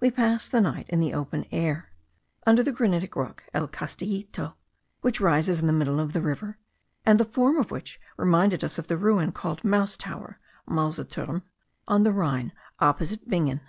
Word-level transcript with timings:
We 0.00 0.10
passed 0.10 0.50
the 0.50 0.62
night 0.62 0.86
in 0.88 0.98
the 0.98 1.12
open 1.12 1.44
air, 1.52 1.90
under 2.46 2.62
the 2.62 2.72
granitic 2.72 3.14
rock 3.14 3.42
El 3.52 3.68
Castillito, 3.68 4.54
which 5.02 5.20
rises 5.20 5.60
in 5.60 5.66
the 5.66 5.74
middle 5.74 6.00
of 6.00 6.14
the 6.14 6.22
river, 6.22 6.56
and 7.04 7.20
the 7.20 7.26
form 7.26 7.58
of 7.58 7.70
which 7.70 8.00
reminded 8.16 8.64
us 8.64 8.78
of 8.78 8.86
the 8.86 8.96
ruin 8.96 9.30
called 9.30 9.58
the 9.60 9.68
Mouse 9.68 9.98
tower 9.98 10.40
(Mausethurm), 10.66 11.42
on 11.86 12.02
the 12.02 12.12
Rhine, 12.12 12.52
opposite 12.80 13.28
Bingen. 13.28 13.60